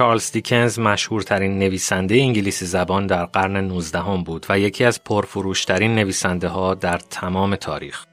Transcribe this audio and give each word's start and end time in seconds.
چارلز 0.00 0.32
دیکنز 0.32 0.78
مشهورترین 0.78 1.58
نویسنده 1.58 2.14
انگلیسی 2.14 2.66
زبان 2.66 3.06
در 3.06 3.24
قرن 3.24 3.56
19 3.56 3.98
هم 3.98 4.22
بود 4.22 4.46
و 4.48 4.58
یکی 4.58 4.84
از 4.84 5.04
پرفروشترین 5.04 5.94
نویسنده 5.94 6.48
ها 6.48 6.74
در 6.74 6.98
تمام 6.98 7.56
تاریخ. 7.56 8.04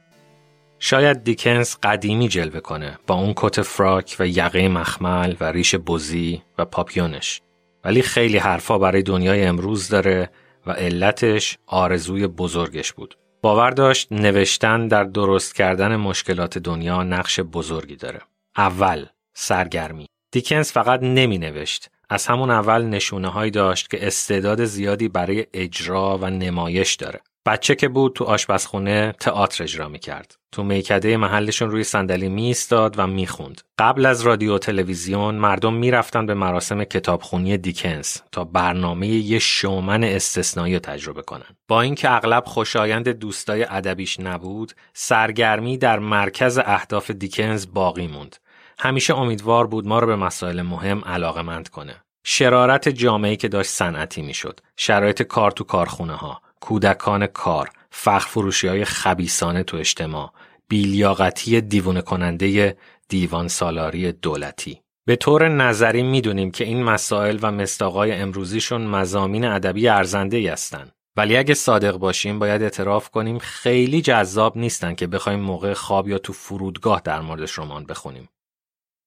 شاید 0.80 1.24
دیکنز 1.24 1.76
قدیمی 1.84 2.28
جلوه 2.28 2.60
کنه 2.60 3.00
با 3.08 3.16
اون 3.16 3.34
کت 3.36 3.62
فراک 3.62 4.16
و 4.20 4.28
یقه 4.28 4.68
مخمل 4.68 5.36
و 5.40 5.52
ریش 5.52 5.76
بزی 5.76 6.42
و 6.58 6.66
پاپیونش 6.66 7.42
ولی 7.84 8.02
خیلی 8.02 8.38
حرفا 8.38 8.78
برای 8.78 9.04
دنیای 9.04 9.46
امروز 9.46 9.90
داره 9.90 10.30
و 10.66 10.72
علتش 10.72 11.58
آرزوی 11.66 12.28
بزرگش 12.28 12.94
بود. 12.94 13.18
باور 13.42 13.72
داشت 13.72 14.12
نوشتن 14.12 14.88
در 14.88 15.04
درست 15.04 15.56
کردن 15.56 15.96
مشکلات 15.96 16.58
دنیا 16.58 17.04
نقش 17.04 17.40
بزرگی 17.40 17.96
داره. 17.96 18.20
اول 18.58 19.06
سرگرمی 19.34 20.08
دیکنز 20.38 20.72
فقط 20.72 21.00
نمی 21.04 21.38
نوشت. 21.38 21.90
از 22.10 22.28
همون 22.28 22.52
اول 22.52 22.86
نشونه 22.86 23.28
هایی 23.28 23.52
داشت 23.52 23.90
که 23.90 24.08
استعداد 24.08 24.66
زیادی 24.66 25.08
برای 25.08 25.46
اجرا 25.54 26.18
و 26.18 26.30
نمایش 26.30 26.96
داره. 26.96 27.20
بچه 27.46 27.76
که 27.76 27.88
بود 27.88 28.14
تو 28.14 28.24
آشپزخونه 28.24 29.14
تئاتر 29.20 29.64
اجرا 29.64 29.90
می 29.90 30.00
کرد. 30.00 30.36
تو 30.52 30.64
میکده 30.64 31.18
محلشون 31.18 31.72
روی 31.72 31.84
صندلی 31.84 32.30
می 32.30 32.46
ایستاد 32.46 33.00
و 33.00 33.08
می 33.08 33.28
خوند. 33.28 33.62
قبل 33.80 34.06
از 34.06 34.22
رادیو 34.22 34.56
و 34.56 34.58
تلویزیون 34.58 35.36
مردم 35.36 35.74
می 35.74 35.92
رفتن 35.92 36.26
به 36.26 36.34
مراسم 36.34 36.84
کتابخونی 36.84 37.58
دیکنز 37.58 38.18
تا 38.32 38.44
برنامه 38.44 39.08
یه 39.08 39.40
شومن 39.40 40.04
استثنایی 40.04 40.74
رو 40.74 40.80
تجربه 40.80 41.22
کنن. 41.22 41.56
با 41.68 41.82
اینکه 41.82 42.12
اغلب 42.12 42.44
خوشایند 42.46 43.10
دوستای 43.10 43.64
ادبیش 43.70 44.20
نبود، 44.20 44.74
سرگرمی 44.94 45.78
در 45.78 46.00
مرکز 46.00 46.60
اهداف 46.66 47.12
دیکنز 47.12 47.68
باقی 47.74 48.08
موند. 48.08 48.36
همیشه 48.80 49.18
امیدوار 49.18 49.68
بود 49.68 49.88
ما 49.88 50.00
رو 50.00 50.08
به 50.08 50.16
مسائل 50.16 50.62
مهم 50.62 51.00
علاقمند 51.06 51.70
کنه. 51.70 51.96
شرارت 52.26 52.90
جامعه 52.90 53.36
که 53.36 53.48
داشت 53.48 53.70
صنعتی 53.70 54.22
می‌شد، 54.22 54.60
شرایط 54.78 55.22
کار 55.22 55.52
تو 55.52 55.64
کارخونه 55.64 56.14
ها، 56.14 56.42
کودکان 56.60 57.28
کار، 57.28 57.70
فخر 57.92 58.28
فروشی 58.28 58.68
های 58.68 58.86
خبیسانه 58.86 59.64
تو 59.64 59.78
اجتماع، 59.78 60.34
بیلیاقتی 60.68 61.62
دیوونه 61.62 62.02
کننده 62.02 62.78
دیوان 63.10 63.48
سالاری 63.48 64.12
دولتی. 64.12 64.82
به 65.08 65.16
طور 65.16 65.50
نظری 65.50 66.04
می‌دونیم 66.04 66.52
که 66.52 66.64
این 66.64 66.84
مسائل 66.84 67.40
و 67.42 67.52
مستاقای 67.52 68.12
امروزیشون 68.12 68.82
مزامین 68.82 69.46
ادبی 69.46 69.88
ارزنده 69.88 70.52
هستند. 70.52 70.92
ولی 71.18 71.38
اگه 71.38 71.54
صادق 71.54 71.98
باشیم 71.98 72.40
باید 72.40 72.64
اعتراف 72.64 73.10
کنیم 73.10 73.40
خیلی 73.40 74.02
جذاب 74.02 74.58
نیستن 74.58 74.96
که 74.96 75.08
بخوایم 75.08 75.40
موقع 75.40 75.74
خواب 75.74 76.08
یا 76.08 76.18
تو 76.18 76.34
فرودگاه 76.34 77.02
در 77.04 77.22
موردش 77.22 77.60
رمان 77.60 77.86
بخونیم. 77.86 78.30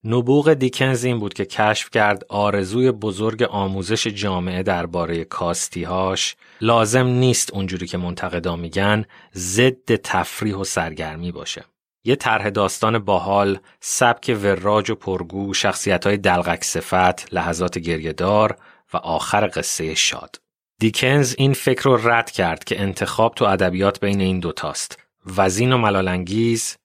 نبوغ 0.05 0.53
دیکنز 0.53 1.05
این 1.05 1.19
بود 1.19 1.35
که 1.35 1.45
کشف 1.45 1.91
کرد 1.91 2.25
آرزوی 2.29 2.91
بزرگ 2.91 3.43
آموزش 3.43 4.07
جامعه 4.07 4.63
درباره 4.63 5.25
کاستیهاش 5.25 6.37
لازم 6.61 7.07
نیست 7.07 7.55
اونجوری 7.55 7.87
که 7.87 7.99
منتقدا 7.99 8.57
میگن 8.57 9.05
ضد 9.35 9.97
تفریح 9.97 10.57
و 10.57 10.65
سرگرمی 10.65 11.33
باشه. 11.33 11.65
یه 12.05 12.17
طرح 12.17 12.51
داستان 12.51 12.99
باحال، 12.99 13.59
سبک 13.81 14.39
وراج 14.43 14.91
و 14.91 14.95
پرگو، 14.95 15.55
شخصیت 15.55 16.07
های 16.07 16.17
دلغک 16.17 16.65
صفت، 16.65 17.35
لحظات 17.35 17.79
گریهدار 17.79 18.57
و 18.93 18.97
آخر 18.97 19.51
قصه 19.55 19.95
شاد. 19.95 20.37
دیکنز 20.79 21.35
این 21.39 21.53
فکر 21.53 21.83
رو 21.83 22.09
رد 22.09 22.31
کرد 22.31 22.65
که 22.65 22.81
انتخاب 22.81 23.35
تو 23.35 23.45
ادبیات 23.45 24.01
بین 24.01 24.21
این 24.21 24.41
دوتاست. 24.41 24.99
وزین 25.37 25.73
و 25.73 25.79
ملالانگیز 25.79 26.77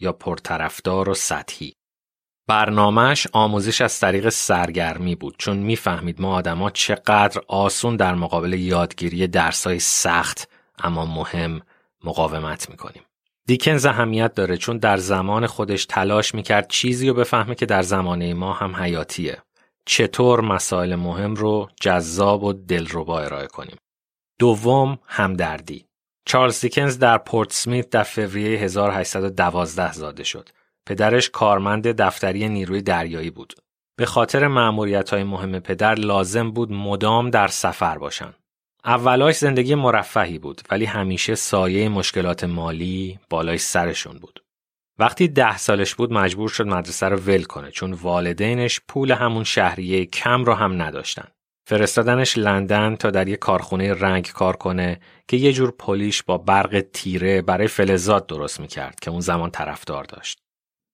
یا 0.00 0.12
پرطرفدار 0.12 1.08
و 1.08 1.14
سطحی. 1.14 1.74
برنامهش 2.46 3.26
آموزش 3.32 3.80
از 3.80 4.00
طریق 4.00 4.28
سرگرمی 4.28 5.14
بود 5.14 5.34
چون 5.38 5.56
می‌فهمید 5.56 6.20
ما 6.20 6.34
آدما 6.34 6.70
چقدر 6.70 7.42
آسون 7.48 7.96
در 7.96 8.14
مقابل 8.14 8.52
یادگیری 8.52 9.26
درسای 9.26 9.78
سخت 9.78 10.48
اما 10.78 11.06
مهم 11.06 11.60
مقاومت 12.04 12.70
می‌کنیم. 12.70 13.02
دیکنز 13.46 13.86
اهمیت 13.86 14.34
داره 14.34 14.56
چون 14.56 14.78
در 14.78 14.96
زمان 14.96 15.46
خودش 15.46 15.86
تلاش 15.86 16.34
می‌کرد 16.34 16.68
چیزی 16.68 17.08
رو 17.08 17.14
بفهمه 17.14 17.54
که 17.54 17.66
در 17.66 17.82
زمانه 17.82 18.34
ما 18.34 18.52
هم 18.52 18.76
حیاتیه. 18.76 19.42
چطور 19.86 20.40
مسائل 20.40 20.94
مهم 20.94 21.34
رو 21.34 21.68
جذاب 21.80 22.44
و 22.44 22.52
دلربا 22.52 23.20
ارائه 23.20 23.46
کنیم. 23.46 23.76
دوم 24.38 24.98
همدردی. 25.06 25.86
چارلز 26.26 26.60
دیکنز 26.60 26.98
در 26.98 27.18
پورت 27.18 27.52
سمیت 27.52 27.90
در 27.90 28.02
فوریه 28.02 28.58
1812 28.58 29.92
زاده 29.92 30.24
شد. 30.24 30.48
پدرش 30.86 31.30
کارمند 31.30 31.86
دفتری 31.86 32.48
نیروی 32.48 32.82
دریایی 32.82 33.30
بود. 33.30 33.54
به 33.96 34.06
خاطر 34.06 34.46
معمولیت 34.46 35.10
های 35.10 35.24
مهم 35.24 35.58
پدر 35.60 35.94
لازم 35.94 36.50
بود 36.50 36.72
مدام 36.72 37.30
در 37.30 37.48
سفر 37.48 37.98
باشن. 37.98 38.34
اولاش 38.84 39.36
زندگی 39.36 39.74
مرفهی 39.74 40.38
بود 40.38 40.60
ولی 40.70 40.84
همیشه 40.84 41.34
سایه 41.34 41.88
مشکلات 41.88 42.44
مالی 42.44 43.18
بالای 43.30 43.58
سرشون 43.58 44.18
بود. 44.18 44.44
وقتی 44.98 45.28
ده 45.28 45.56
سالش 45.56 45.94
بود 45.94 46.12
مجبور 46.12 46.48
شد 46.48 46.66
مدرسه 46.66 47.08
رو 47.08 47.16
ول 47.16 47.42
کنه 47.42 47.70
چون 47.70 47.92
والدینش 47.92 48.80
پول 48.88 49.12
همون 49.12 49.44
شهریه 49.44 50.06
کم 50.06 50.44
رو 50.44 50.54
هم 50.54 50.82
نداشتن. 50.82 51.28
فرستادنش 51.66 52.38
لندن 52.38 52.96
تا 52.96 53.10
در 53.10 53.28
یک 53.28 53.38
کارخونه 53.38 53.92
رنگ 53.92 54.32
کار 54.32 54.56
کنه 54.56 55.00
که 55.28 55.36
یه 55.36 55.52
جور 55.52 55.70
پلیش 55.70 56.22
با 56.22 56.38
برق 56.38 56.84
تیره 56.92 57.42
برای 57.42 57.68
فلزات 57.68 58.26
درست 58.26 58.60
می‌کرد 58.60 59.00
که 59.00 59.10
اون 59.10 59.20
زمان 59.20 59.50
طرفدار 59.50 60.04
داشت. 60.04 60.43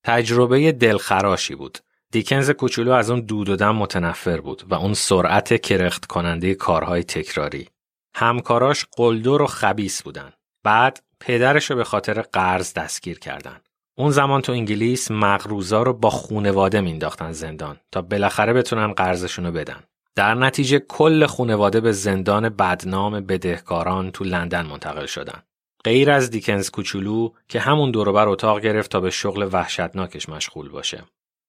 تجربه 0.05 0.72
دلخراشی 0.72 1.55
بود. 1.55 1.78
دیکنز 2.12 2.50
کوچولو 2.50 2.93
از 2.93 3.11
اون 3.11 3.21
دود 3.21 3.49
و 3.49 3.56
دم 3.56 3.77
متنفر 3.77 4.41
بود 4.41 4.62
و 4.69 4.75
اون 4.75 4.94
سرعت 4.94 5.61
کرخت 5.62 6.06
کننده 6.06 6.55
کارهای 6.55 7.05
تکراری. 7.05 7.69
همکاراش 8.15 8.87
قلدر 8.97 9.43
و 9.43 9.47
خبیس 9.47 10.03
بودن. 10.03 10.33
بعد 10.65 11.03
پدرش 11.21 11.71
رو 11.71 11.77
به 11.77 11.84
خاطر 11.84 12.22
قرض 12.22 12.75
دستگیر 12.75 13.19
کردن. 13.19 13.61
اون 13.99 14.11
زمان 14.11 14.41
تو 14.41 14.53
انگلیس 14.53 15.11
مغروزا 15.11 15.83
رو 15.83 15.93
با 15.93 16.11
خونواده 16.11 16.81
مینداختن 16.81 17.32
زندان 17.32 17.81
تا 17.93 18.03
بالاخره 18.03 18.53
بتونن 18.53 18.93
قرضشون 18.93 19.47
رو 19.47 19.53
بدن. 19.53 19.82
در 20.15 20.34
نتیجه 20.34 20.78
کل 20.78 21.27
خونواده 21.27 21.81
به 21.81 21.93
زندان 21.93 22.49
بدنام 22.49 23.21
بدهکاران 23.21 24.11
تو 24.11 24.25
لندن 24.25 24.67
منتقل 24.67 25.06
شدن. 25.06 25.43
غیر 25.85 26.11
از 26.11 26.31
دیکنز 26.31 26.71
کوچولو 26.71 27.31
که 27.49 27.61
همون 27.61 27.91
دوروبر 27.91 28.29
اتاق 28.29 28.61
گرفت 28.61 28.91
تا 28.91 29.01
به 29.01 29.11
شغل 29.11 29.49
وحشتناکش 29.53 30.29
مشغول 30.29 30.69
باشه. 30.69 31.05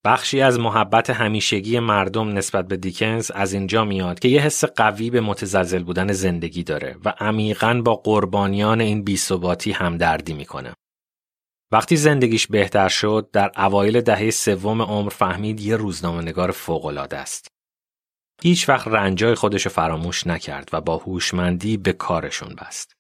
بخشی 0.06 0.42
از 0.42 0.60
محبت 0.60 1.10
همیشگی 1.10 1.80
مردم 1.80 2.38
نسبت 2.38 2.68
به 2.68 2.78
دیکنز 2.78 3.32
از 3.32 3.54
اینجا 3.54 3.86
میاد 3.86 4.20
که 4.20 4.28
یه 4.28 4.42
حس 4.42 4.64
قوی 4.64 5.10
به 5.10 5.22
متزلزل 5.22 5.84
بودن 5.84 6.12
زندگی 6.12 6.64
داره 6.64 6.98
و 7.06 7.14
عمیقا 7.20 7.82
با 7.86 7.96
قربانیان 7.96 8.82
این 8.82 9.04
بیثباتی 9.04 9.72
همدردی 9.72 10.34
می‌کنه. 10.34 10.74
وقتی 11.72 11.98
زندگیش 11.98 12.48
بهتر 12.48 12.90
شد 12.90 13.30
در 13.34 13.52
اوایل 13.58 14.02
دهه 14.02 14.30
سوم 14.30 14.82
عمر 14.82 15.10
فهمید 15.10 15.60
یه 15.60 15.76
روزنامه 15.76 16.22
نگار 16.22 16.52
فوق‌العاده 16.52 17.18
است. 17.18 17.48
هیچ 18.42 18.70
وقت 18.70 18.88
رنجای 18.88 19.36
خودش 19.36 19.68
فراموش 19.68 20.28
نکرد 20.28 20.70
و 20.74 20.82
با 20.82 20.98
هوشمندی 20.98 21.78
به 21.78 21.94
کارشون 21.94 22.56
بست. 22.56 22.94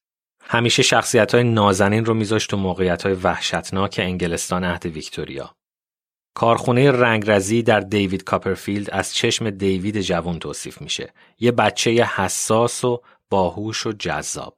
همیشه 0.43 0.83
شخصیت 0.83 1.33
های 1.35 1.43
نازنین 1.43 2.05
رو 2.05 2.13
میذاشت 2.13 2.49
تو 2.49 2.57
موقعیت 2.57 3.03
های 3.03 3.13
وحشتناک 3.13 3.99
انگلستان 4.03 4.63
عهد 4.63 4.85
ویکتوریا. 4.85 5.55
کارخونه 6.33 6.91
رنگرزی 6.91 7.63
در 7.63 7.79
دیوید 7.79 8.23
کاپرفیلد 8.23 8.89
از 8.89 9.13
چشم 9.13 9.49
دیوید 9.49 10.01
جوان 10.01 10.39
توصیف 10.39 10.81
میشه. 10.81 11.13
یه 11.39 11.51
بچه 11.51 11.91
حساس 11.91 12.83
و 12.83 13.01
باهوش 13.29 13.85
و 13.87 13.91
جذاب. 13.91 14.57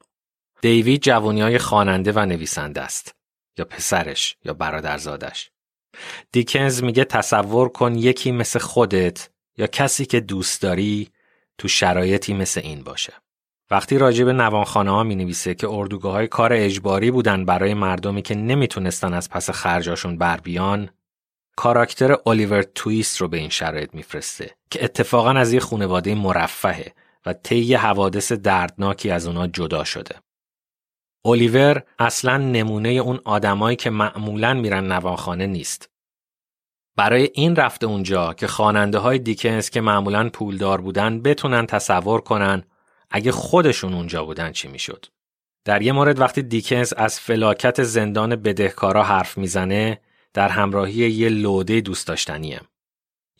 دیوید 0.62 1.02
جوانی 1.02 1.42
های 1.42 1.58
خواننده 1.58 2.12
و 2.12 2.26
نویسنده 2.26 2.82
است. 2.82 3.16
یا 3.58 3.66
پسرش 3.66 4.36
یا 4.46 4.54
برادرزادش. 4.54 5.52
دیکنز 6.32 6.84
میگه 6.84 7.06
تصور 7.06 7.70
کن 7.70 7.96
یکی 7.96 8.32
مثل 8.32 8.60
خودت 8.60 9.30
یا 9.58 9.68
کسی 9.68 10.06
که 10.06 10.20
دوست 10.20 10.62
داری 10.62 11.10
تو 11.58 11.68
شرایطی 11.68 12.34
مثل 12.34 12.62
این 12.64 12.84
باشه. 12.84 13.14
وقتی 13.72 13.98
راجع 13.98 14.24
به 14.24 14.34
نوانخانه 14.34 14.92
ها 14.92 15.04
می 15.04 15.16
نویسه 15.16 15.56
که 15.56 15.70
اردوگاه 15.70 16.14
های 16.14 16.28
کار 16.28 16.54
اجباری 16.54 17.12
بودن 17.12 17.46
برای 17.46 17.74
مردمی 17.74 18.22
که 18.22 18.36
نمی‌تونستن 18.36 19.14
از 19.14 19.30
پس 19.30 19.50
خرجاشون 19.50 20.18
بر 20.18 20.38
بیان 20.38 20.90
کاراکتر 21.56 22.18
الیور 22.26 22.62
تویست 22.62 23.22
رو 23.22 23.28
به 23.28 23.38
این 23.38 23.50
شرایط 23.50 23.94
میفرسته 23.94 24.52
که 24.70 24.84
اتفاقا 24.84 25.32
از 25.32 25.54
یه 25.54 25.60
خانواده 25.60 26.16
مرفهه 26.16 26.94
و 27.26 27.34
طی 27.34 27.74
حوادث 27.74 28.32
دردناکی 28.32 29.12
از 29.12 29.28
اونا 29.28 29.48
جدا 29.48 29.84
شده. 29.84 30.16
الیور 31.26 31.84
اصلا 32.00 32.38
نمونه 32.38 32.90
اون 32.90 33.20
آدمایی 33.26 33.76
که 33.76 33.90
معمولا 33.90 34.54
میرن 34.54 34.92
نوانخانه 34.92 35.48
نیست. 35.48 35.90
برای 36.96 37.30
این 37.34 37.56
رفته 37.56 37.86
اونجا 37.86 38.34
که 38.34 38.48
خواننده 38.48 38.98
های 38.98 39.20
دیکنز 39.20 39.70
که 39.70 39.82
معمولا 39.82 40.30
پولدار 40.30 40.82
بودن 40.82 41.22
بتونن 41.22 41.66
تصور 41.66 42.22
کنن 42.22 42.64
اگه 43.16 43.32
خودشون 43.32 43.94
اونجا 43.94 44.26
بودن 44.26 44.52
چی 44.52 44.68
می‌شد؟ 44.68 45.06
در 45.66 45.82
یه 45.82 45.92
مورد 45.92 46.20
وقتی 46.20 46.42
دیکنز 46.42 46.94
از 46.94 47.20
فلاکت 47.20 47.84
زندان 47.84 48.36
بدهکارا 48.36 49.04
حرف 49.04 49.38
می‌زنه 49.38 50.02
در 50.34 50.50
همراهی 50.50 50.94
یه 50.94 51.30
لوده 51.30 51.82
دوست 51.82 52.08
داشتنیه. 52.08 52.62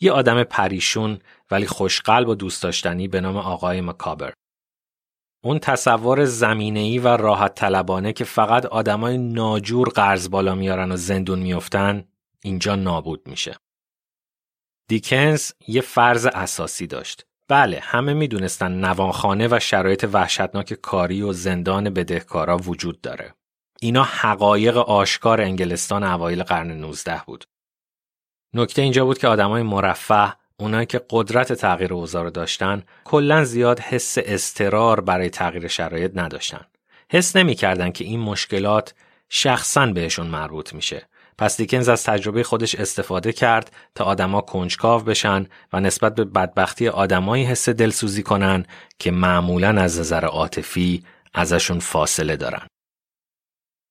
یه 0.00 0.12
آدم 0.12 0.44
پریشون 0.44 1.18
ولی 1.50 1.66
خوشقلب 1.66 2.28
و 2.28 2.34
دوست 2.34 2.62
داشتنی 2.62 3.08
به 3.08 3.20
نام 3.20 3.36
آقای 3.36 3.80
مکابر. 3.80 4.32
اون 5.44 5.58
تصور 5.58 6.24
زمینه‌ای 6.24 6.98
و 6.98 7.08
راحت 7.08 7.54
طلبانه 7.54 8.12
که 8.12 8.24
فقط 8.24 8.66
آدمای 8.66 9.18
ناجور 9.18 9.88
قرض 9.88 10.30
بالا 10.30 10.54
میارن 10.54 10.92
و 10.92 10.96
زندون 10.96 11.38
میفتن 11.38 12.04
اینجا 12.42 12.76
نابود 12.76 13.28
میشه. 13.28 13.56
دیکنز 14.88 15.52
یه 15.68 15.80
فرض 15.80 16.26
اساسی 16.26 16.86
داشت. 16.86 17.26
بله 17.48 17.80
همه 17.82 18.14
می‌دونستن 18.14 18.72
نوانخانه 18.72 19.48
و 19.50 19.58
شرایط 19.58 20.06
وحشتناک 20.12 20.72
کاری 20.72 21.22
و 21.22 21.32
زندان 21.32 21.90
بدهکارا 21.90 22.56
وجود 22.56 23.00
داره. 23.00 23.34
اینا 23.80 24.02
حقایق 24.02 24.76
آشکار 24.76 25.40
انگلستان 25.40 26.04
اوایل 26.04 26.42
قرن 26.42 26.70
19 26.70 27.22
بود. 27.26 27.44
نکته 28.54 28.82
اینجا 28.82 29.04
بود 29.04 29.18
که 29.18 29.28
آدمای 29.28 29.62
مرفه 29.62 30.32
اونایی 30.56 30.86
که 30.86 31.00
قدرت 31.10 31.52
تغییر 31.52 31.94
اوضاع 31.94 32.22
رو 32.22 32.30
داشتن 32.30 32.82
کلا 33.04 33.44
زیاد 33.44 33.80
حس 33.80 34.18
استرار 34.18 35.00
برای 35.00 35.30
تغییر 35.30 35.68
شرایط 35.68 36.12
نداشتن. 36.14 36.66
حس 37.10 37.36
نمی‌کردن 37.36 37.90
که 37.90 38.04
این 38.04 38.20
مشکلات 38.20 38.94
شخصا 39.28 39.86
بهشون 39.86 40.26
مربوط 40.26 40.74
میشه. 40.74 41.08
پس 41.38 41.56
دیکنز 41.56 41.88
از 41.88 42.04
تجربه 42.04 42.42
خودش 42.42 42.74
استفاده 42.74 43.32
کرد 43.32 43.76
تا 43.94 44.04
آدما 44.04 44.40
کنجکاو 44.40 45.02
بشن 45.02 45.46
و 45.72 45.80
نسبت 45.80 46.14
به 46.14 46.24
بدبختی 46.24 46.88
آدمایی 46.88 47.44
حس 47.44 47.68
دلسوزی 47.68 48.22
کنن 48.22 48.66
که 48.98 49.10
معمولا 49.10 49.82
از 49.82 50.00
نظر 50.00 50.24
عاطفی 50.24 51.04
ازشون 51.34 51.78
فاصله 51.78 52.36
دارن. 52.36 52.66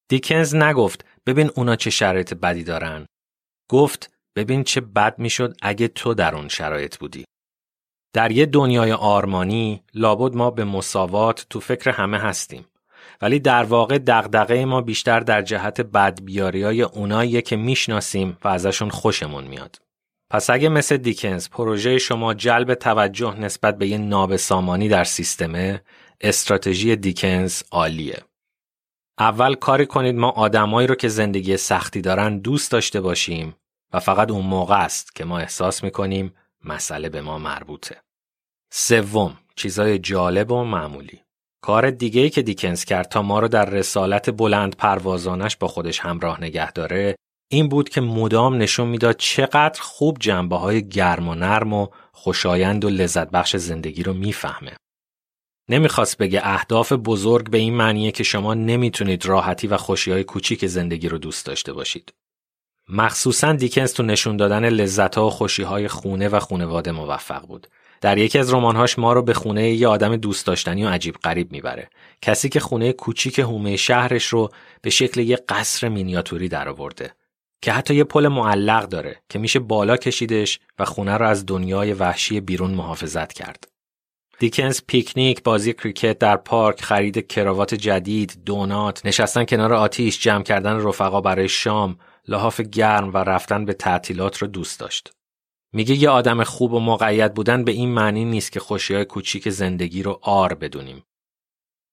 دیکنز 0.09 0.55
نگفت 0.55 1.05
ببین 1.25 1.51
اونا 1.55 1.75
چه 1.75 1.89
شرایط 1.89 2.33
بدی 2.33 2.63
دارن. 2.63 3.05
گفت 3.69 4.11
ببین 4.35 4.63
چه 4.63 4.81
بد 4.81 5.19
می‌شد 5.19 5.57
اگه 5.61 5.87
تو 5.87 6.13
در 6.13 6.35
اون 6.35 6.47
شرایط 6.47 6.97
بودی. 6.97 7.25
در 8.13 8.31
یه 8.31 8.45
دنیای 8.45 8.91
آرمانی 8.91 9.83
لابد 9.93 10.35
ما 10.35 10.51
به 10.51 10.63
مساوات 10.65 11.45
تو 11.49 11.59
فکر 11.59 11.89
همه 11.89 12.19
هستیم. 12.19 12.65
ولی 13.23 13.39
در 13.39 13.63
واقع 13.63 13.97
دغدغه 13.97 14.65
ما 14.65 14.81
بیشتر 14.81 15.19
در 15.19 15.41
جهت 15.41 15.81
بدبیاری 15.81 16.63
های 16.63 16.81
اوناییه 16.81 17.41
که 17.41 17.55
می‌شناسیم 17.55 18.37
و 18.43 18.47
ازشون 18.47 18.89
خوشمون 18.89 19.43
میاد. 19.43 19.81
پس 20.29 20.49
اگه 20.49 20.69
مثل 20.69 20.97
دیکنز 20.97 21.49
پروژه 21.49 21.97
شما 21.97 22.33
جلب 22.33 22.73
توجه 22.73 23.39
نسبت 23.39 23.77
به 23.77 23.87
یه 23.87 23.97
نابسامانی 23.97 24.89
در 24.89 25.03
سیستمه 25.03 25.81
استراتژی 26.21 26.95
دیکنز 26.95 27.63
عالیه. 27.71 28.23
اول 29.19 29.55
کاری 29.55 29.85
کنید 29.85 30.15
ما 30.15 30.29
آدمایی 30.29 30.87
رو 30.87 30.95
که 30.95 31.07
زندگی 31.07 31.57
سختی 31.57 32.01
دارن 32.01 32.37
دوست 32.39 32.71
داشته 32.71 33.01
باشیم 33.01 33.55
و 33.93 33.99
فقط 33.99 34.31
اون 34.31 34.45
موقع 34.45 34.83
است 34.83 35.15
که 35.15 35.25
ما 35.25 35.39
احساس 35.39 35.83
می‌کنیم 35.83 36.33
مسئله 36.63 37.09
به 37.09 37.21
ما 37.21 37.37
مربوطه. 37.37 38.01
سوم، 38.71 39.37
چیزای 39.55 39.99
جالب 39.99 40.51
و 40.51 40.63
معمولی. 40.63 41.23
کار 41.63 41.91
دیگه 41.91 42.21
ای 42.21 42.29
که 42.29 42.41
دیکنز 42.41 42.85
کرد 42.85 43.09
تا 43.09 43.21
ما 43.21 43.39
رو 43.39 43.47
در 43.47 43.65
رسالت 43.65 44.29
بلند 44.29 44.75
پروازانش 44.75 45.57
با 45.57 45.67
خودش 45.67 45.99
همراه 45.99 46.41
نگه 46.41 46.71
داره 46.71 47.15
این 47.51 47.69
بود 47.69 47.89
که 47.89 48.01
مدام 48.01 48.55
نشون 48.55 48.87
می‌داد 48.87 49.15
چقدر 49.17 49.81
خوب 49.81 50.17
جنبه 50.19 50.57
های 50.57 50.87
گرم 50.89 51.29
و 51.29 51.35
نرم 51.35 51.73
و 51.73 51.87
خوشایند 52.11 52.85
و 52.85 52.89
لذت 52.89 53.31
بخش 53.31 53.55
زندگی 53.55 54.03
رو 54.03 54.13
می‌فهمه. 54.13 54.71
نمی‌خواست 55.69 56.17
بگه 56.17 56.41
اهداف 56.43 56.93
بزرگ 56.93 57.49
به 57.49 57.57
این 57.57 57.73
معنیه 57.73 58.11
که 58.11 58.23
شما 58.23 58.53
نمی‌تونید 58.53 59.25
راحتی 59.25 59.67
و 59.67 59.77
خوشی 59.77 60.11
های 60.11 60.23
کوچیک 60.23 60.65
زندگی 60.65 61.09
رو 61.09 61.17
دوست 61.17 61.45
داشته 61.45 61.73
باشید. 61.73 62.13
مخصوصا 62.89 63.53
دیکنز 63.53 63.93
تو 63.93 64.03
نشون 64.03 64.37
دادن 64.37 64.69
لذت 64.69 65.15
ها 65.15 65.27
و 65.27 65.29
خوشی 65.29 65.63
های 65.63 65.87
خونه 65.87 66.27
و 66.27 66.39
خونواده 66.39 66.91
موفق 66.91 67.47
بود. 67.47 67.67
در 68.03 68.17
یکی 68.17 68.39
از 68.39 68.53
رمانهاش 68.53 68.99
ما 68.99 69.13
رو 69.13 69.21
به 69.21 69.33
خونه 69.33 69.69
یه 69.69 69.87
آدم 69.87 70.15
دوست 70.15 70.47
داشتنی 70.47 70.85
و 70.85 70.89
عجیب 70.89 71.15
غریب 71.15 71.51
می‌بره. 71.51 71.89
کسی 72.21 72.49
که 72.49 72.59
خونه 72.59 72.93
کوچیک 72.93 73.39
هومه 73.39 73.77
شهرش 73.77 74.25
رو 74.25 74.49
به 74.81 74.89
شکل 74.89 75.21
یه 75.21 75.39
قصر 75.49 75.89
مینیاتوری 75.89 76.49
درآورده. 76.49 77.13
که 77.61 77.71
حتی 77.71 77.95
یه 77.95 78.03
پل 78.03 78.27
معلق 78.27 78.85
داره 78.85 79.21
که 79.29 79.39
میشه 79.39 79.59
بالا 79.59 79.97
کشیدش 79.97 80.59
و 80.79 80.85
خونه 80.85 81.17
رو 81.17 81.27
از 81.27 81.45
دنیای 81.45 81.93
وحشی 81.93 82.41
بیرون 82.41 82.71
محافظت 82.71 83.33
کرد. 83.33 83.67
دیکنز 84.39 84.81
پیکنیک، 84.87 85.43
بازی 85.43 85.73
کریکت 85.73 86.19
در 86.19 86.37
پارک، 86.37 86.81
خرید 86.81 87.27
کراوات 87.27 87.75
جدید، 87.75 88.37
دونات، 88.45 89.05
نشستن 89.05 89.45
کنار 89.45 89.73
آتیش، 89.73 90.19
جمع 90.19 90.43
کردن 90.43 90.87
رفقا 90.87 91.21
برای 91.21 91.49
شام، 91.49 91.97
لحاف 92.27 92.61
گرم 92.61 93.13
و 93.13 93.17
رفتن 93.17 93.65
به 93.65 93.73
تعطیلات 93.73 94.37
رو 94.37 94.47
دوست 94.47 94.79
داشت. 94.79 95.11
میگه 95.73 95.95
یه 95.95 96.09
آدم 96.09 96.43
خوب 96.43 96.73
و 96.73 96.79
مقید 96.79 97.33
بودن 97.33 97.63
به 97.63 97.71
این 97.71 97.89
معنی 97.89 98.25
نیست 98.25 98.51
که 98.51 98.59
خوشی 98.59 98.93
های 98.93 99.05
کوچیک 99.05 99.49
زندگی 99.49 100.03
رو 100.03 100.19
آر 100.21 100.53
بدونیم. 100.53 101.03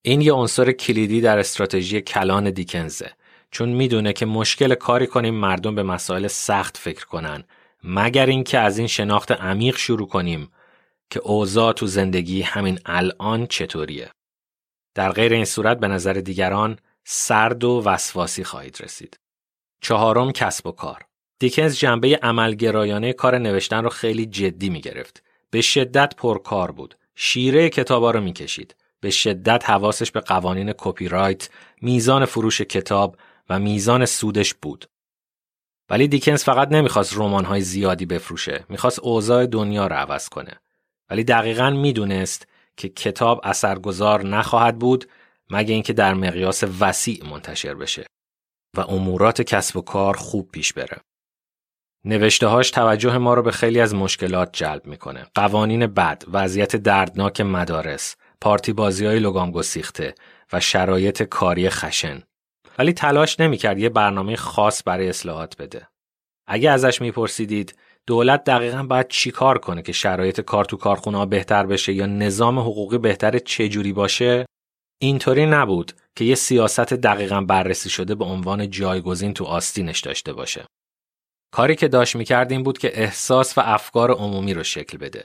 این 0.02 0.20
یه 0.20 0.32
عنصر 0.32 0.72
کلیدی 0.72 1.20
در 1.20 1.38
استراتژی 1.38 2.00
کلان 2.00 2.50
دیکنزه 2.50 3.12
چون 3.50 3.68
می‌دونه 3.68 4.12
که 4.12 4.26
مشکل 4.26 4.74
کاری 4.74 5.06
کنیم 5.06 5.34
مردم 5.34 5.74
به 5.74 5.82
مسائل 5.82 6.26
سخت 6.26 6.76
فکر 6.76 7.06
کنن 7.06 7.44
مگر 7.84 8.26
اینکه 8.26 8.58
از 8.58 8.78
این 8.78 8.86
شناخت 8.86 9.32
عمیق 9.32 9.76
شروع 9.76 10.08
کنیم 10.08 10.50
که 11.10 11.20
اوضاع 11.20 11.72
تو 11.72 11.86
زندگی 11.86 12.42
همین 12.42 12.78
الان 12.86 13.46
چطوریه. 13.46 14.10
در 14.94 15.12
غیر 15.12 15.32
این 15.32 15.44
صورت 15.44 15.80
به 15.80 15.88
نظر 15.88 16.12
دیگران 16.12 16.78
سرد 17.04 17.64
و 17.64 17.82
وسواسی 17.84 18.44
خواهید 18.44 18.78
رسید. 18.82 19.20
چهارم 19.80 20.32
کسب 20.32 20.66
و 20.66 20.72
کار. 20.72 21.09
دیکنز 21.40 21.76
جنبه 21.76 22.18
عملگرایانه 22.22 23.12
کار 23.12 23.38
نوشتن 23.38 23.84
رو 23.84 23.90
خیلی 23.90 24.26
جدی 24.26 24.70
می 24.70 24.80
گرفت. 24.80 25.22
به 25.50 25.60
شدت 25.60 26.14
پرکار 26.16 26.70
بود. 26.70 26.94
شیره 27.14 27.68
کتابا 27.68 28.10
رو 28.10 28.20
می‌کشید. 28.20 28.76
به 29.00 29.10
شدت 29.10 29.70
حواسش 29.70 30.10
به 30.10 30.20
قوانین 30.20 30.72
کپی 30.78 31.08
رایت، 31.08 31.48
میزان 31.82 32.24
فروش 32.24 32.60
کتاب 32.60 33.16
و 33.50 33.58
میزان 33.58 34.06
سودش 34.06 34.54
بود. 34.54 34.86
ولی 35.90 36.08
دیکنز 36.08 36.44
فقط 36.44 36.72
نمی‌خواست 36.72 37.16
رمان‌های 37.16 37.60
زیادی 37.60 38.06
بفروشه. 38.06 38.64
می‌خواست 38.68 38.98
اوضاع 38.98 39.46
دنیا 39.46 39.86
رو 39.86 39.96
عوض 39.96 40.28
کنه. 40.28 40.52
ولی 41.10 41.24
دقیقا 41.24 41.70
می‌دونست 41.70 42.48
که 42.76 42.88
کتاب 42.88 43.40
اثرگذار 43.44 44.26
نخواهد 44.26 44.78
بود 44.78 45.08
مگه 45.50 45.74
اینکه 45.74 45.92
در 45.92 46.14
مقیاس 46.14 46.64
وسیع 46.80 47.24
منتشر 47.24 47.74
بشه 47.74 48.06
و 48.76 48.80
امورات 48.80 49.42
کسب 49.42 49.76
و 49.76 49.80
کار 49.80 50.16
خوب 50.16 50.50
پیش 50.52 50.72
بره. 50.72 50.96
نوشتههاش 52.04 52.70
توجه 52.70 53.18
ما 53.18 53.34
رو 53.34 53.42
به 53.42 53.50
خیلی 53.50 53.80
از 53.80 53.94
مشکلات 53.94 54.50
جلب 54.52 54.86
می‌کنه. 54.86 55.26
قوانین 55.34 55.86
بد، 55.86 56.22
وضعیت 56.32 56.76
دردناک 56.76 57.40
مدارس، 57.40 58.16
پارتی 58.40 58.72
بازی 58.72 59.06
های 59.06 59.18
لگام 59.18 59.50
گسیخته 59.50 60.14
و 60.52 60.60
شرایط 60.60 61.22
کاری 61.22 61.70
خشن. 61.70 62.22
ولی 62.78 62.92
تلاش 62.92 63.40
نمی‌کرد 63.40 63.78
یه 63.78 63.88
برنامه 63.88 64.36
خاص 64.36 64.82
برای 64.86 65.08
اصلاحات 65.08 65.56
بده. 65.56 65.88
اگه 66.46 66.70
ازش 66.70 67.00
میپرسیدید 67.00 67.78
دولت 68.06 68.44
دقیقا 68.44 68.82
باید 68.82 69.08
چیکار 69.08 69.58
کنه 69.58 69.82
که 69.82 69.92
شرایط 69.92 70.40
کار 70.40 70.64
تو 70.64 70.76
کارخونه 70.76 71.18
ها 71.18 71.26
بهتر 71.26 71.66
بشه 71.66 71.92
یا 71.92 72.06
نظام 72.06 72.58
حقوقی 72.58 72.98
بهتر 72.98 73.38
چجوری 73.38 73.92
باشه 73.92 74.46
اینطوری 75.02 75.46
نبود 75.46 75.92
که 76.16 76.24
یه 76.24 76.34
سیاست 76.34 76.94
دقیقا 76.94 77.40
بررسی 77.40 77.90
شده 77.90 78.14
به 78.14 78.24
عنوان 78.24 78.70
جایگزین 78.70 79.34
تو 79.34 79.44
آستینش 79.44 80.00
داشته 80.00 80.32
باشه. 80.32 80.64
کاری 81.50 81.76
که 81.76 81.88
داشت 81.88 82.16
می‌کرد 82.16 82.52
این 82.52 82.62
بود 82.62 82.78
که 82.78 83.00
احساس 83.02 83.58
و 83.58 83.60
افکار 83.64 84.10
عمومی 84.10 84.54
رو 84.54 84.62
شکل 84.62 84.98
بده. 84.98 85.24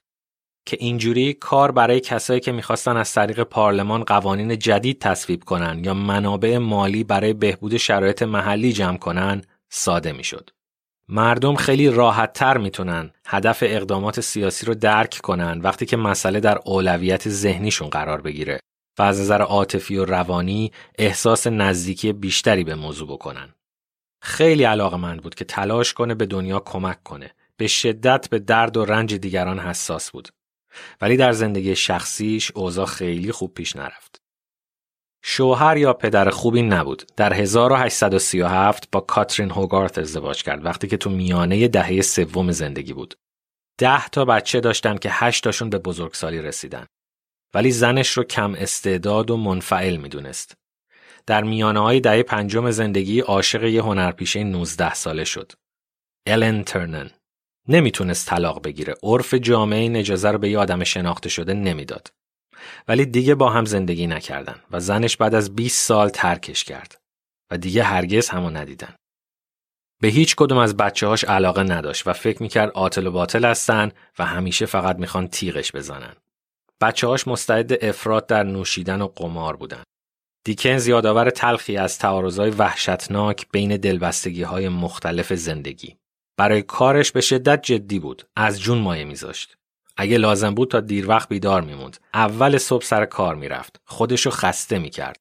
که 0.67 0.77
اینجوری 0.79 1.34
کار 1.34 1.72
برای 1.72 2.00
کسایی 2.00 2.39
که 2.39 2.51
می‌خواستن 2.51 2.98
از 2.98 3.13
طریق 3.13 3.44
پارلمان 3.44 4.03
قوانین 4.03 4.60
جدید 4.60 5.01
تصویب 5.01 5.44
کنن 5.44 5.82
یا 5.84 5.94
منابع 5.94 6.58
مالی 6.58 7.03
برای 7.03 7.34
بهبود 7.34 7.77
شرایط 7.77 8.24
محلی 8.24 8.74
جمع 8.74 8.98
کنن 8.98 9.41
ساده 9.70 10.12
می‌شد. 10.12 10.50
مردم 11.10 11.55
خیلی 11.55 11.89
راحت 11.89 12.34
تر 12.34 12.58
می‌تونن 12.58 13.12
هدف 13.25 13.63
اقدامات 13.67 14.20
سیاسی 14.20 14.65
رو 14.65 14.75
درک 14.75 15.20
کنن 15.24 15.62
وقتی 15.62 15.86
که 15.86 15.98
مسئله 15.98 16.39
در 16.39 16.60
اولویت 16.65 17.29
ذهنیشون 17.29 17.89
قرار 17.89 18.22
بگیره 18.22 18.60
و 19.00 19.01
از 19.01 19.22
نظر 19.22 19.41
عاطفی 19.41 19.98
و 19.98 20.05
روانی 20.05 20.72
احساس 20.98 21.48
نزدیکی 21.48 22.13
بیشتری 22.13 22.63
به 22.63 22.75
موضوع 22.75 23.08
بکنن. 23.08 23.50
خیلی 24.25 24.63
علاقمند 24.63 25.22
بود 25.22 25.36
که 25.36 25.46
تلاش 25.46 25.94
کنه 25.94 26.15
به 26.15 26.25
دنیا 26.25 26.60
کمک 26.60 27.03
کنه. 27.03 27.32
به 27.58 27.67
شدت 27.67 28.29
به 28.29 28.39
درد 28.39 28.77
و 28.77 28.86
رنج 28.86 29.15
دیگران 29.15 29.60
حساس 29.60 30.12
بود. 30.12 30.29
ولی 31.01 31.17
در 31.17 31.32
زندگی 31.32 31.75
شخصیش 31.75 32.51
اوضاع 32.55 32.86
خیلی 32.86 33.32
خوب 33.32 33.53
پیش 33.53 33.75
نرفت. 33.75 34.22
شوهر 35.24 35.77
یا 35.77 35.94
پدر 35.94 36.29
خوبی 36.29 36.62
نبود. 36.62 37.03
در 37.17 37.34
1837 37.34 38.91
با 38.91 39.00
کاترین 39.00 39.51
هوگارت 39.51 39.98
ازدواج 39.98 40.44
کرد 40.44 40.65
وقتی 40.65 40.88
که 40.88 40.98
تو 40.98 41.10
میانه 41.10 41.67
دهه 41.67 42.01
سوم 42.01 42.51
زندگی 42.51 42.94
بود. 42.94 43.15
ده 43.77 44.08
تا 44.08 44.25
بچه 44.25 44.60
داشتن 44.60 44.98
که 44.98 45.10
هشت 45.12 45.44
تاشون 45.44 45.70
به 45.70 45.77
بزرگسالی 45.77 46.41
رسیدن. 46.41 46.86
ولی 47.53 47.72
زنش 47.72 48.10
رو 48.10 48.24
کم 48.24 48.55
استعداد 48.55 49.32
و 49.32 49.38
منفعل 49.38 49.96
می‌دونست. 49.96 50.65
در 51.27 51.44
میانه 51.44 51.79
های 51.79 52.00
دهه 52.00 52.24
پنجم 52.24 52.72
زندگی 52.72 53.20
عاشق 53.20 53.63
یه 53.63 53.82
هنرپیشه 53.82 54.44
19 54.44 54.94
ساله 54.94 55.24
شد. 55.24 55.51
الن 56.27 56.63
ترنن 56.63 57.10
نمی‌تونست 57.67 58.27
طلاق 58.27 58.62
بگیره. 58.63 58.96
عرف 59.03 59.34
جامعه 59.34 59.79
این 59.79 59.96
اجازه 59.96 60.32
رو 60.32 60.38
به 60.38 60.50
یه 60.50 60.60
آدم 60.60 60.84
شناخته 60.84 61.29
شده 61.29 61.53
نمی‌داد. 61.53 62.13
ولی 62.88 63.05
دیگه 63.05 63.36
با 63.36 63.50
هم 63.50 63.65
زندگی 63.65 64.08
نکردن 64.08 64.62
و 64.72 64.79
زنش 64.79 65.17
بعد 65.17 65.36
از 65.36 65.55
20 65.55 65.86
سال 65.86 66.10
ترکش 66.10 66.63
کرد 66.63 66.98
و 67.51 67.58
دیگه 67.58 67.84
هرگز 67.84 68.29
همو 68.29 68.50
ندیدن. 68.50 68.96
به 70.01 70.08
هیچ 70.08 70.36
کدوم 70.36 70.58
از 70.58 70.77
بچه 70.77 71.08
هاش 71.08 71.24
علاقه 71.24 71.63
نداشت 71.63 72.08
و 72.08 72.13
فکر 72.13 72.44
می‌کرد 72.44 72.72
عاطل 72.72 73.08
و 73.08 73.12
باطل 73.12 73.46
هستن 73.46 73.91
و 74.20 74.25
همیشه 74.25 74.65
فقط 74.65 74.96
می‌خوان 74.96 75.27
تیغش 75.27 75.72
بزنن. 75.75 76.15
بچه 76.82 77.08
هاش 77.08 77.27
مستعد 77.27 77.86
افراد 77.86 78.27
در 78.27 78.44
نوشیدن 78.44 79.01
و 79.01 79.08
قمار 79.08 79.55
بودن. 79.55 79.84
دیکنز 80.46 80.88
یادآور 80.88 81.30
تلخی 81.30 81.78
از 81.78 82.00
تعارضهای 82.00 82.50
وحشتناک 82.50 83.48
بین 83.52 83.78
دلبستگی 83.78 84.44
های 84.44 84.70
مختلف 84.70 85.34
زندگی. 85.34 85.98
برای 86.38 86.62
کارش 86.62 87.12
به 87.12 87.22
شدت 87.22 87.62
جدی 87.62 88.00
بود. 88.00 88.28
از 88.36 88.62
جون 88.62 88.78
مایه 88.78 89.04
میذاشت. 89.04 89.58
اگه 89.98 90.18
لازم 90.18 90.54
بود 90.56 90.72
تا 90.72 90.80
دیر 90.80 91.10
وقت 91.10 91.30
بیدار 91.30 91.62
میموند. 91.62 91.98
اول 92.14 92.58
صبح 92.58 92.84
سر 92.84 93.06
کار 93.06 93.36
می‌رفت. 93.36 93.82
خودشو 93.86 94.30
خسته 94.30 94.80
می‌کرد. 94.80 95.20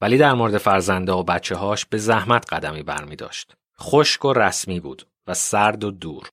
ولی 0.00 0.18
در 0.18 0.34
مورد 0.34 0.58
فرزنده 0.58 1.12
و 1.12 1.22
بچه 1.22 1.56
هاش 1.56 1.86
به 1.86 1.98
زحمت 1.98 2.52
قدمی 2.52 2.82
برمی 2.82 3.16
داشت. 3.16 3.56
خشک 3.80 4.24
و 4.24 4.32
رسمی 4.32 4.80
بود 4.80 5.06
و 5.26 5.34
سرد 5.34 5.84
و 5.84 5.90
دور. 5.90 6.30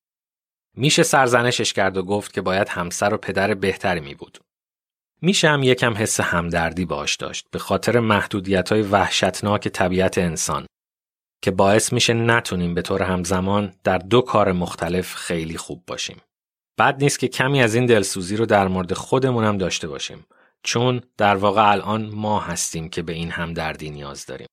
میشه 0.78 1.04
سرزنشش 1.04 1.74
کرد 1.74 1.98
و 1.98 2.04
گفت 2.04 2.34
که 2.34 2.42
باید 2.42 2.70
همسر 2.70 3.14
و 3.14 3.18
پدر 3.18 3.54
بهتری 3.54 4.00
می 4.00 4.16
بود. 4.16 4.40
میشه 5.26 5.50
هم 5.50 5.64
یکم 5.64 5.94
حس 5.98 6.20
همدردی 6.20 6.86
باش 6.86 7.16
داشت 7.16 7.48
به 7.52 7.60
خاطر 7.60 8.00
محدودیت 8.00 8.72
های 8.72 8.82
وحشتناک 8.82 9.68
طبیعت 9.68 10.18
انسان 10.18 10.66
که 11.42 11.52
باعث 11.52 11.94
میشه 11.94 12.14
نتونیم 12.14 12.74
به 12.74 12.82
طور 12.82 13.04
همزمان 13.04 13.74
در 13.84 13.98
دو 13.98 14.22
کار 14.22 14.52
مختلف 14.52 15.16
خیلی 15.16 15.58
خوب 15.58 15.84
باشیم. 15.88 16.22
بد 16.80 17.04
نیست 17.04 17.20
که 17.20 17.28
کمی 17.28 17.62
از 17.62 17.76
این 17.76 17.86
دلسوزی 17.86 18.36
رو 18.36 18.46
در 18.46 18.68
مورد 18.68 18.94
خودمون 18.94 19.44
هم 19.44 19.58
داشته 19.58 19.88
باشیم 19.88 20.26
چون 20.64 21.02
در 21.18 21.36
واقع 21.36 21.72
الان 21.72 22.10
ما 22.14 22.40
هستیم 22.40 22.90
که 22.90 23.02
به 23.02 23.14
این 23.14 23.32
همدردی 23.32 23.90
نیاز 23.90 24.26
داریم. 24.26 24.48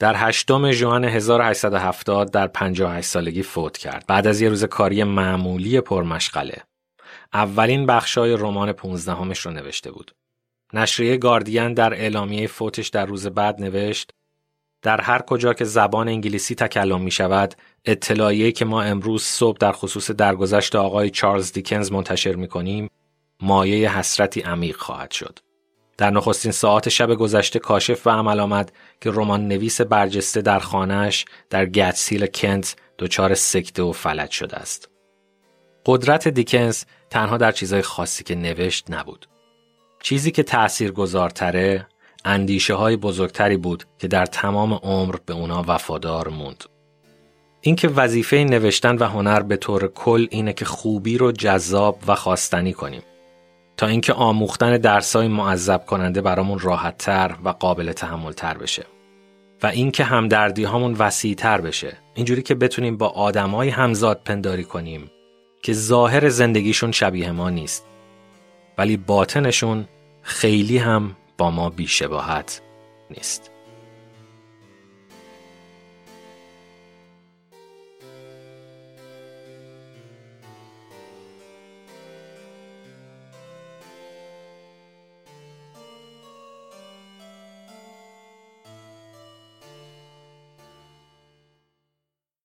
در 0.00 0.14
هشتم 0.16 0.70
ژوئن 0.70 1.04
1870 1.04 2.30
در 2.30 2.46
58 2.46 3.08
سالگی 3.08 3.42
فوت 3.42 3.78
کرد 3.78 4.04
بعد 4.06 4.26
از 4.26 4.40
یه 4.40 4.48
روز 4.48 4.64
کاری 4.64 5.04
معمولی 5.04 5.80
پرمشغله. 5.80 6.62
اولین 7.32 7.86
بخشای 7.86 8.32
رمان 8.32 8.72
15 8.72 9.12
همش 9.12 9.38
رو 9.38 9.52
نوشته 9.52 9.90
بود. 9.90 10.14
نشریه 10.72 11.16
گاردین 11.16 11.74
در 11.74 11.94
اعلامیه 11.94 12.46
فوتش 12.46 12.88
در 12.88 13.06
روز 13.06 13.26
بعد 13.26 13.60
نوشت 13.60 14.10
در 14.82 15.00
هر 15.00 15.22
کجا 15.22 15.54
که 15.54 15.64
زبان 15.64 16.08
انگلیسی 16.08 16.54
تکلم 16.54 17.02
می 17.02 17.10
شود 17.10 17.54
اطلاعیه 17.84 18.52
که 18.52 18.64
ما 18.64 18.82
امروز 18.82 19.22
صبح 19.22 19.58
در 19.58 19.72
خصوص 19.72 20.10
درگذشت 20.10 20.76
آقای 20.76 21.10
چارلز 21.10 21.52
دیکنز 21.52 21.92
منتشر 21.92 22.34
می 22.34 22.48
کنیم 22.48 22.90
مایه 23.40 23.98
حسرتی 23.98 24.40
عمیق 24.40 24.76
خواهد 24.76 25.10
شد. 25.10 25.38
در 25.98 26.10
نخستین 26.10 26.52
ساعت 26.52 26.88
شب 26.88 27.14
گذشته 27.14 27.58
کاشف 27.58 28.06
و 28.06 28.10
عمل 28.10 28.40
آمد 28.40 28.72
که 29.00 29.10
رمان 29.10 29.48
نویس 29.48 29.80
برجسته 29.80 30.42
در 30.42 30.58
خانهش 30.58 31.24
در 31.50 31.66
گتسیل 31.66 32.26
کنت 32.26 32.76
دچار 32.98 33.34
سکته 33.34 33.82
و 33.82 33.92
فلج 33.92 34.30
شده 34.30 34.56
است. 34.56 34.88
قدرت 35.86 36.28
دیکنز 36.28 36.84
تنها 37.10 37.36
در 37.36 37.52
چیزهای 37.52 37.82
خاصی 37.82 38.24
که 38.24 38.34
نوشت 38.34 38.90
نبود. 38.90 39.26
چیزی 40.02 40.30
که 40.30 40.42
تأثیر 40.42 40.92
گذارتره 40.92 41.86
اندیشه 42.24 42.74
های 42.74 42.96
بزرگتری 42.96 43.56
بود 43.56 43.84
که 43.98 44.08
در 44.08 44.26
تمام 44.26 44.72
عمر 44.72 45.14
به 45.26 45.34
اونا 45.34 45.64
وفادار 45.68 46.28
موند. 46.28 46.64
اینکه 47.60 47.88
وظیفه 47.88 48.36
نوشتن 48.36 48.96
و 48.98 49.04
هنر 49.04 49.40
به 49.40 49.56
طور 49.56 49.86
کل 49.86 50.26
اینه 50.30 50.52
که 50.52 50.64
خوبی 50.64 51.18
رو 51.18 51.32
جذاب 51.32 51.98
و 52.06 52.14
خواستنی 52.14 52.72
کنیم. 52.72 53.02
تا 53.76 53.86
اینکه 53.86 54.12
آموختن 54.12 54.78
درسای 54.78 55.28
معذب 55.28 55.86
کننده 55.86 56.20
برامون 56.20 56.58
راحتتر 56.58 57.36
و 57.44 57.48
قابل 57.48 57.92
تحملتر 57.92 58.58
بشه. 58.58 58.86
و 59.62 59.66
اینکه 59.66 60.04
همدردی 60.04 60.64
هامون 60.64 60.92
وسیعتر 60.92 61.60
بشه. 61.60 61.96
اینجوری 62.14 62.42
که 62.42 62.54
بتونیم 62.54 62.96
با 62.96 63.08
آدمای 63.08 63.68
همزاد 63.68 64.20
پنداری 64.24 64.64
کنیم 64.64 65.10
که 65.66 65.72
ظاهر 65.72 66.28
زندگیشون 66.28 66.92
شبیه 66.92 67.32
ما 67.32 67.50
نیست. 67.50 67.86
ولی 68.78 68.96
باطنشون 68.96 69.88
خیلی 70.22 70.78
هم 70.78 71.16
با 71.38 71.50
ما 71.50 71.70
بیشباهت 71.70 72.62
نیست. 73.10 73.50